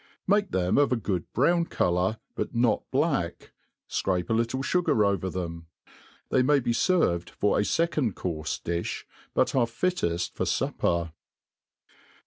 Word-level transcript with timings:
Make 0.25 0.49
them 0.49 0.79
of 0.79 0.91
a 0.91 0.95
good 0.95 1.31
brown 1.31 1.67
colour^ 1.67 2.17
but 2.33 2.55
not 2.55 2.81
blacky 2.91 3.49
fcrape 3.87 4.31
a 4.31 4.33
little 4.33 4.63
fugar 4.63 5.05
over 5.05 5.29
them. 5.29 5.67
They 6.29 6.41
may 6.41 6.59
bq 6.59 6.69
ferved 6.73 7.29
for 7.29 7.59
a 7.59 7.61
fccond 7.61 8.15
Courfe 8.15 8.63
diih,^ 8.63 9.03
but 9.35 9.53
are 9.53 9.67
fitteft 9.67 10.31
for 10.31 10.45
fupper. 10.47 11.11